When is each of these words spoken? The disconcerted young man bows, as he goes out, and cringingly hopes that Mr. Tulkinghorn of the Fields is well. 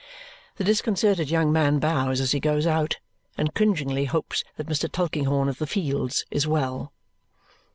The 0.55 0.63
disconcerted 0.63 1.29
young 1.29 1.51
man 1.53 1.77
bows, 1.77 2.19
as 2.21 2.31
he 2.31 2.39
goes 2.39 2.65
out, 2.65 2.97
and 3.37 3.53
cringingly 3.53 4.05
hopes 4.05 4.43
that 4.57 4.65
Mr. 4.65 4.91
Tulkinghorn 4.91 5.47
of 5.47 5.59
the 5.59 5.67
Fields 5.67 6.25
is 6.31 6.47
well. 6.47 6.91